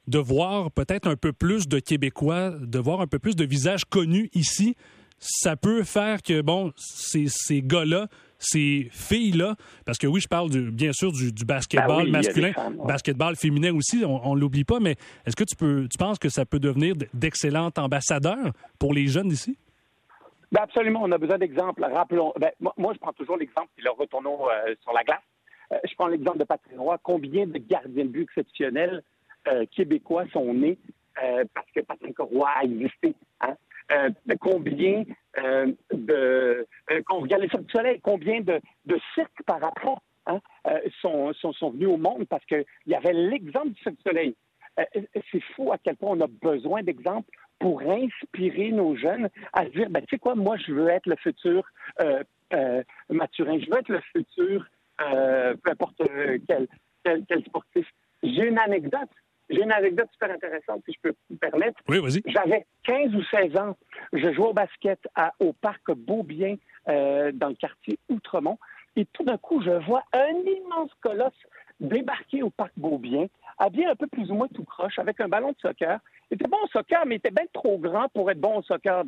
de 0.09 0.17
voir 0.17 0.71
peut-être 0.71 1.07
un 1.07 1.15
peu 1.15 1.31
plus 1.33 1.67
de 1.67 1.79
Québécois, 1.79 2.49
de 2.49 2.79
voir 2.79 2.99
un 2.99 3.07
peu 3.07 3.19
plus 3.19 3.35
de 3.35 3.45
visages 3.45 3.85
connus 3.85 4.29
ici, 4.33 4.75
ça 5.19 5.55
peut 5.55 5.83
faire 5.83 6.23
que, 6.23 6.41
bon, 6.41 6.71
ces, 6.77 7.25
ces 7.27 7.61
gars-là, 7.61 8.07
ces 8.39 8.87
filles-là, 8.91 9.55
parce 9.85 9.99
que 9.99 10.07
oui, 10.07 10.19
je 10.19 10.27
parle 10.27 10.49
bien 10.71 10.93
sûr 10.93 11.11
du, 11.11 11.45
basketball 11.45 12.05
ben 12.05 12.11
masculin, 12.11 12.53
basketball 12.85 13.35
féminin 13.35 13.75
aussi, 13.75 14.03
on, 14.03 14.33
ne 14.33 14.39
l'oublie 14.39 14.63
pas, 14.63 14.79
mais 14.79 14.95
est-ce 15.27 15.35
que 15.35 15.43
tu 15.43 15.55
peux, 15.55 15.87
tu 15.87 15.97
penses 15.97 16.17
que 16.17 16.29
ça 16.29 16.43
peut 16.43 16.59
devenir 16.59 16.95
d'excellents 17.13 17.69
ambassadeurs 17.77 18.53
pour 18.79 18.93
les 18.93 19.07
jeunes 19.07 19.27
ici? 19.27 19.57
Ben 20.51 20.61
absolument, 20.63 21.01
on 21.03 21.11
a 21.11 21.19
besoin 21.19 21.37
d'exemples. 21.37 21.83
Rappelons, 21.83 22.33
ben, 22.39 22.49
moi, 22.77 22.93
je 22.93 22.99
prends 22.99 23.13
toujours 23.13 23.37
l'exemple, 23.37 23.67
puis 23.75 23.85
là, 23.85 23.91
retournons 23.95 24.49
euh, 24.49 24.73
sur 24.81 24.93
la 24.93 25.03
glace. 25.03 25.21
Euh, 25.71 25.77
je 25.87 25.93
prends 25.95 26.07
l'exemple 26.07 26.39
de 26.39 26.45
Patrick 26.45 26.75
Roy. 26.75 26.97
Combien 27.03 27.45
de 27.45 27.59
gardiens 27.59 28.05
de 28.05 28.09
but 28.09 28.23
exceptionnels 28.23 29.03
euh, 29.47 29.65
québécois 29.71 30.25
sont 30.33 30.53
nés 30.53 30.77
euh, 31.23 31.43
parce 31.53 31.69
que 31.71 31.79
Patrick 31.81 32.19
Roy 32.19 32.49
a 32.49 32.63
existé. 32.63 33.15
Hein? 33.41 33.55
Euh, 33.91 34.09
combien 34.39 35.03
de 35.91 36.67
combien 37.07 37.37
les 37.37 37.47
du 37.47 37.71
soleil, 37.71 37.99
combien 38.01 38.41
de, 38.41 38.59
de 38.85 38.99
cirques 39.15 39.43
par 39.47 39.63
après 39.63 39.95
hein, 40.27 40.39
sont, 41.01 41.33
sont, 41.33 41.53
sont, 41.53 41.71
venus 41.71 41.87
au 41.87 41.97
monde 41.97 42.25
parce 42.29 42.45
qu'il 42.45 42.65
y 42.85 42.93
avait 42.93 43.13
l'exemple 43.13 43.69
du 43.69 43.81
du 43.83 43.97
Soleil. 44.05 44.35
c'est 45.31 45.43
fou 45.55 45.71
à 45.71 45.77
quel 45.79 45.95
point 45.95 46.11
on 46.11 46.21
a 46.21 46.27
besoin 46.27 46.83
d'exemples 46.83 47.31
pour 47.57 47.81
inspirer 47.81 48.71
nos 48.71 48.95
jeunes 48.95 49.29
à 49.53 49.65
se 49.65 49.69
dire, 49.69 49.89
ben, 49.89 50.01
tu 50.01 50.07
sais 50.11 50.19
quoi, 50.19 50.35
moi, 50.35 50.57
je 50.57 50.71
veux 50.71 50.89
être 50.89 51.07
le 51.07 51.15
futur 51.15 51.63
Mathurin, 53.09 53.59
je 53.59 53.71
veux 53.71 53.79
être 53.79 53.89
le 53.89 54.01
futur, 54.11 54.65
peu 54.97 55.71
importe 55.71 56.01
quel, 56.47 56.67
quel 57.03 57.43
sportif. 57.45 57.87
J'ai 58.21 58.47
une 58.47 58.59
anecdote. 58.59 59.09
J'ai 59.49 59.63
une 59.63 59.71
anecdote 59.71 60.07
super 60.11 60.31
intéressante, 60.31 60.83
si 60.85 60.93
je 60.93 60.99
peux 61.01 61.15
me 61.29 61.37
permettre. 61.37 61.79
Oui, 61.87 61.99
vas-y. 61.99 62.21
J'avais 62.25 62.65
15 62.83 63.15
ou 63.15 63.23
16 63.23 63.57
ans. 63.57 63.75
Je 64.13 64.31
jouais 64.33 64.47
au 64.47 64.53
basket 64.53 64.99
au 65.39 65.53
parc 65.53 65.91
Beaubien, 65.91 66.55
euh, 66.87 67.31
dans 67.33 67.49
le 67.49 67.55
quartier 67.55 67.97
Outremont. 68.09 68.59
Et 68.95 69.05
tout 69.13 69.23
d'un 69.23 69.37
coup, 69.37 69.61
je 69.61 69.71
vois 69.85 70.03
un 70.13 70.33
immense 70.33 70.91
colosse 71.01 71.33
débarquer 71.79 72.43
au 72.43 72.49
parc 72.49 72.73
Beaubien, 72.77 73.27
habillé 73.57 73.85
un 73.87 73.95
peu 73.95 74.07
plus 74.07 74.29
ou 74.29 74.35
moins 74.35 74.49
tout 74.49 74.65
croche, 74.65 74.99
avec 74.99 75.19
un 75.21 75.27
ballon 75.29 75.51
de 75.51 75.57
soccer. 75.59 75.99
Il 76.29 76.35
était 76.35 76.47
bon 76.47 76.57
au 76.63 76.67
soccer, 76.67 77.05
mais 77.05 77.15
il 77.15 77.17
était 77.19 77.31
bien 77.31 77.45
trop 77.53 77.77
grand 77.77 78.09
pour 78.09 78.29
être 78.29 78.39
bon 78.39 78.57
au 78.57 78.63
soccer 78.63 79.03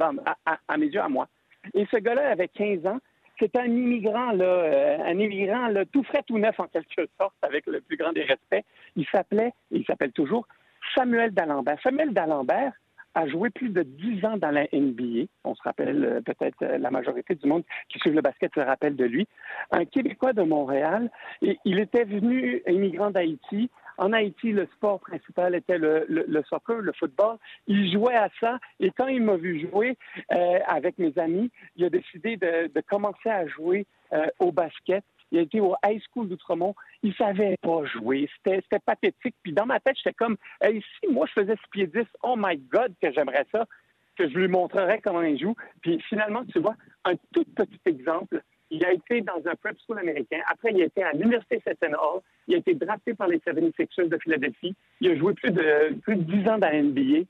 à, 0.46 0.58
à 0.68 0.78
mes 0.78 0.88
yeux, 0.88 1.02
à 1.02 1.10
moi. 1.10 1.28
Et 1.74 1.86
ce 1.92 1.98
gars-là 1.98 2.32
avait 2.32 2.48
15 2.48 2.86
ans 2.88 3.00
c'est 3.42 3.56
un 3.58 3.66
immigrant, 3.66 4.32
là, 4.32 4.46
euh, 4.46 4.98
un 5.04 5.18
immigrant 5.18 5.68
là, 5.68 5.84
tout 5.86 6.04
frais, 6.04 6.24
tout 6.28 6.38
neuf 6.38 6.60
en 6.60 6.68
quelque 6.68 7.08
sorte, 7.20 7.34
avec 7.42 7.66
le 7.66 7.82
plus 7.82 7.98
grand 7.98 8.14
des 8.14 8.22
respects. 8.22 8.64
Il 8.96 9.06
s'appelait, 9.08 9.52
il 9.72 9.84
s'appelle 9.86 10.12
toujours 10.12 10.48
Samuel 10.96 11.32
D'Alembert. 11.32 11.78
Samuel 11.82 12.14
D'Alembert 12.14 12.74
a 13.16 13.28
joué 13.28 13.50
plus 13.50 13.70
de 13.70 13.82
dix 13.84 14.24
ans 14.26 14.38
dans 14.38 14.52
la 14.52 14.68
NBA. 14.72 15.26
On 15.44 15.56
se 15.56 15.62
rappelle 15.64 16.06
euh, 16.06 16.22
peut-être 16.22 16.62
euh, 16.62 16.78
la 16.78 16.92
majorité 16.92 17.34
du 17.36 17.48
monde 17.48 17.64
qui 17.90 18.00
suit 18.00 18.12
le 18.12 18.22
basket 18.22 18.54
se 18.54 18.62
rappelle 18.62 18.96
de 18.96 19.06
lui. 19.06 19.28
Un 19.72 19.86
Québécois 19.86 20.34
de 20.34 20.44
Montréal. 20.44 21.10
Il 21.42 21.80
était 21.80 22.06
venu 22.06 22.62
immigrant 22.68 23.10
d'Haïti. 23.10 23.70
En 24.02 24.14
Haïti, 24.14 24.52
le 24.52 24.66
sport 24.76 25.00
principal 25.00 25.54
était 25.54 25.78
le, 25.78 26.44
soccer, 26.50 26.82
le 26.82 26.92
football. 26.92 27.38
Il 27.68 27.94
jouait 27.94 28.16
à 28.16 28.30
ça 28.40 28.58
et 28.80 28.90
quand 28.90 29.06
il 29.06 29.22
m'a 29.22 29.36
vu 29.36 29.70
jouer 29.70 29.96
euh, 30.32 30.60
avec 30.68 30.98
mes 30.98 31.16
amis, 31.20 31.52
il 31.76 31.86
a 31.86 31.90
décidé 31.92 32.36
de, 32.36 32.82
commencer 32.90 33.30
à 33.30 33.46
jouer 33.46 33.86
euh, 34.12 34.26
au 34.40 34.52
basket. 34.52 35.04
Il 35.32 35.38
a 35.38 35.42
été 35.44 35.60
au 35.60 35.76
high 35.86 36.02
school 36.10 36.28
d'Outremont. 36.28 36.74
Il 37.04 37.14
savait 37.14 37.58
pas 37.62 37.86
jouer. 37.86 38.28
C'était 38.44 38.80
pathétique. 38.84 39.36
Puis 39.44 39.54
dans 39.54 39.68
ma 39.68 39.80
tête, 39.80 39.96
j'étais 39.98 40.16
comme, 40.16 40.36
hey, 40.62 40.82
si 40.82 41.08
moi 41.08 41.28
je 41.28 41.40
faisais 41.40 41.56
ce 41.56 41.70
pied 41.70 41.86
10, 41.86 42.04
oh 42.24 42.34
my 42.36 42.58
God, 42.58 42.96
que 43.00 43.12
j'aimerais 43.12 43.46
ça, 43.52 43.68
que 44.16 44.28
je 44.28 44.34
lui 44.34 44.48
montrerais 44.48 45.00
comment 45.00 45.22
il 45.22 45.40
joue. 45.40 45.56
Puis 45.84 46.02
finalement, 46.10 46.44
tu 46.46 46.58
vois, 46.58 46.76
un 47.06 47.14
tout 47.34 47.46
petit 47.56 47.80
exemple 47.86 48.42
il 48.72 48.86
a 48.86 48.94
été 48.94 49.22
dans 49.22 49.42
un 49.46 49.56
prep 49.56 49.78
school 49.86 50.00
américain. 50.00 50.40
Après, 50.48 50.72
il 50.72 50.82
a 50.82 50.86
été 50.86 51.04
à 51.04 51.12
l'Université 51.12 51.62
Seton 51.68 51.94
Hall. 51.94 52.22
Il 52.48 52.56
a 52.56 52.58
été 52.58 52.74
drafté 52.74 53.14
par 53.14 53.28
les 53.28 53.38
76ers 53.40 54.08
de 54.08 54.18
Philadelphie. 54.18 54.74
Il 55.02 55.12
a 55.12 55.16
joué 55.16 55.34
plus 55.34 55.52
de, 55.52 55.94
plus 56.02 56.16
de 56.16 56.24
10 56.24 56.50
ans 56.50 56.58
dans 56.58 56.70
la 56.70 56.82
NBA. 56.82 57.28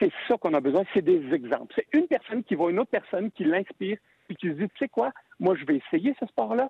C'est 0.00 0.10
ça 0.26 0.36
qu'on 0.36 0.52
a 0.52 0.60
besoin, 0.60 0.82
c'est 0.92 1.04
des 1.04 1.32
exemples. 1.32 1.72
C'est 1.76 1.86
une 1.96 2.08
personne 2.08 2.42
qui 2.42 2.56
voit 2.56 2.70
une 2.72 2.80
autre 2.80 2.90
personne, 2.90 3.30
qui 3.30 3.44
l'inspire, 3.44 3.96
puis 4.26 4.36
qui 4.36 4.48
se 4.48 4.54
dit, 4.54 4.68
tu 4.68 4.78
sais 4.80 4.88
quoi, 4.88 5.12
moi, 5.38 5.54
je 5.54 5.64
vais 5.64 5.76
essayer 5.76 6.14
ce 6.18 6.26
sport-là. 6.26 6.68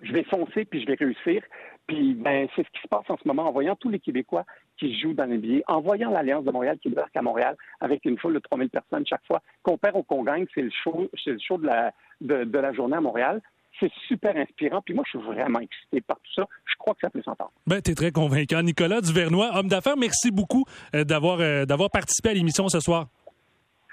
Je 0.00 0.12
vais 0.12 0.24
foncer, 0.24 0.64
puis 0.64 0.80
je 0.80 0.86
vais 0.86 0.94
réussir. 0.94 1.42
Puis, 1.86 2.14
ben, 2.14 2.48
c'est 2.54 2.64
ce 2.64 2.70
qui 2.70 2.80
se 2.82 2.88
passe 2.88 3.08
en 3.08 3.16
ce 3.16 3.26
moment 3.26 3.48
en 3.48 3.52
voyant 3.52 3.76
tous 3.76 3.90
les 3.90 3.98
Québécois 3.98 4.44
qui 4.78 4.98
jouent 4.98 5.14
dans 5.14 5.26
l'NBA, 5.26 5.62
en 5.66 5.80
voyant 5.80 6.10
l'Alliance 6.10 6.44
de 6.44 6.50
Montréal 6.50 6.78
qui 6.80 6.88
débarque 6.88 7.16
à 7.16 7.22
Montréal 7.22 7.56
avec 7.80 8.04
une 8.04 8.18
foule 8.18 8.34
de 8.34 8.38
3000 8.38 8.70
personnes 8.70 9.06
chaque 9.06 9.24
fois. 9.26 9.42
Qu'on 9.62 9.76
perd 9.76 9.96
ou 9.96 10.02
qu'on 10.02 10.22
gagne, 10.22 10.46
c'est 10.54 10.62
le 10.62 10.70
show, 10.70 11.08
c'est 11.22 11.32
le 11.32 11.38
show 11.38 11.58
de 11.58 11.66
la, 11.66 11.92
de, 12.20 12.58
la 12.58 12.72
journée 12.72 12.96
à 12.96 13.00
Montréal 13.00 13.40
c'est 13.80 13.90
super 14.06 14.36
inspirant. 14.36 14.82
Puis 14.82 14.94
moi, 14.94 15.02
je 15.06 15.18
suis 15.18 15.26
vraiment 15.26 15.58
excité 15.58 16.02
par 16.02 16.18
tout 16.18 16.32
ça. 16.34 16.46
Je 16.66 16.74
crois 16.78 16.92
que 16.92 17.00
ça 17.00 17.10
peut 17.10 17.22
s'entendre. 17.22 17.50
Ben, 17.66 17.80
tu 17.80 17.90
es 17.90 17.94
très 17.94 18.12
convaincant. 18.12 18.62
Nicolas 18.62 19.00
Duvernois, 19.00 19.50
homme 19.54 19.68
d'affaires, 19.68 19.96
merci 19.96 20.30
beaucoup 20.30 20.64
euh, 20.94 21.04
d'avoir, 21.04 21.40
euh, 21.40 21.64
d'avoir 21.64 21.90
participé 21.90 22.28
à 22.28 22.34
l'émission 22.34 22.68
ce 22.68 22.80
soir. 22.80 23.08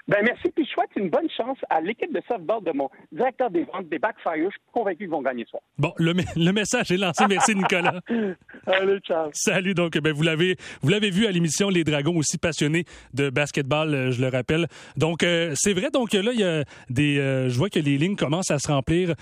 Ben 0.08 0.18
merci, 0.24 0.50
puis 0.54 0.64
je 0.64 0.70
souhaite 0.70 0.90
une 0.96 1.10
bonne 1.10 1.28
chance 1.36 1.58
à 1.68 1.80
l'équipe 1.80 2.12
de 2.12 2.20
softball 2.26 2.62
de 2.64 2.72
mon 2.72 2.88
directeur 3.12 3.50
des 3.50 3.64
ventes 3.64 3.88
des 3.88 3.98
Backfire. 3.98 4.32
Je 4.36 4.50
suis 4.50 4.60
convaincu 4.72 4.98
qu'ils 4.98 5.10
vont 5.10 5.22
gagner 5.22 5.44
ce 5.44 5.50
soir. 5.50 5.62
Bon, 5.78 5.92
le, 5.98 6.14
le 6.36 6.52
message 6.52 6.90
est 6.90 6.96
lancé. 6.96 7.24
Merci, 7.28 7.54
Nicolas. 7.54 8.00
Allez, 8.66 8.98
ciao. 9.00 9.28
Salut. 9.32 9.74
Donc, 9.74 9.98
ben, 9.98 10.12
vous 10.12 10.22
l'avez, 10.22 10.56
vous 10.82 10.88
l'avez 10.88 11.10
vu 11.10 11.26
à 11.26 11.30
l'émission 11.30 11.68
Les 11.68 11.84
Dragons, 11.84 12.16
aussi 12.16 12.38
passionnés 12.38 12.86
de 13.14 13.30
basketball, 13.30 13.94
euh, 13.94 14.10
je 14.10 14.20
le 14.20 14.28
rappelle. 14.28 14.66
Donc, 14.96 15.22
euh, 15.22 15.52
c'est 15.54 15.74
vrai. 15.74 15.90
Donc, 15.92 16.12
là, 16.12 16.32
il 16.32 16.40
y 16.40 16.44
a 16.44 16.64
des, 16.88 17.18
euh, 17.18 17.48
je 17.48 17.58
vois 17.58 17.68
que 17.68 17.78
les 17.78 17.98
lignes 17.98 18.16
commencent 18.16 18.50
à 18.50 18.58
se 18.58 18.68
remplir. 18.68 19.14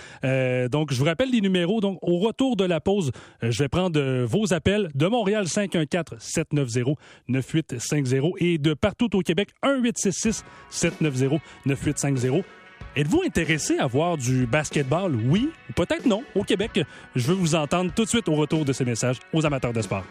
donc, 0.70 0.92
je 0.92 0.98
vous 0.98 1.04
rappelle 1.04 1.30
les 1.30 1.40
numéros. 1.40 1.80
Donc, 1.80 1.98
au 2.02 2.18
retour 2.18 2.56
de 2.56 2.64
la 2.64 2.80
pause, 2.80 3.12
je 3.42 3.62
vais 3.62 3.68
prendre 3.68 4.24
vos 4.24 4.52
appels 4.52 4.88
de 4.94 5.06
Montréal 5.06 5.44
514-790-9850 5.44 8.32
et 8.38 8.58
de 8.58 8.74
partout 8.74 9.16
au 9.16 9.20
Québec 9.20 9.50
1866 9.64 10.44
790 10.70 11.40
9850. 11.66 12.44
Êtes-vous 12.96 13.22
intéressé 13.24 13.78
à 13.78 13.86
voir 13.86 14.16
du 14.16 14.46
basketball? 14.46 15.14
Oui 15.14 15.50
ou 15.68 15.72
peut-être 15.72 16.06
non? 16.06 16.24
Au 16.34 16.42
Québec, 16.42 16.80
je 17.14 17.26
veux 17.28 17.34
vous 17.34 17.54
entendre 17.54 17.92
tout 17.94 18.04
de 18.04 18.08
suite 18.08 18.28
au 18.28 18.34
retour 18.34 18.64
de 18.64 18.72
ces 18.72 18.84
messages 18.84 19.18
aux 19.32 19.44
amateurs 19.46 19.72
de 19.72 19.82
sport. 19.82 20.04